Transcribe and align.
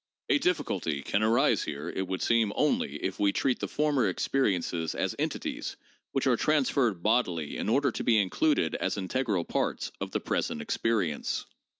A 0.29 0.39
difficulty 0.39 1.03
can 1.03 1.21
arise 1.21 1.61
here, 1.61 1.87
it 1.87 2.07
would 2.07 2.23
seem, 2.23 2.51
only 2.55 2.95
if 3.03 3.19
we 3.19 3.31
treat 3.31 3.59
the 3.59 3.67
former 3.67 4.09
experiences 4.09 4.95
as 4.95 5.15
entities 5.19 5.75
which 6.11 6.25
are 6.25 6.35
transferred 6.35 7.03
bodily 7.03 7.55
in 7.55 7.69
order 7.69 7.91
to 7.91 8.03
be 8.03 8.17
included 8.19 8.73
as 8.73 8.97
integral 8.97 9.45
parts 9.45 9.91
of 10.01 10.09
the 10.09 10.19
present 10.19 10.59
experience. 10.59 11.45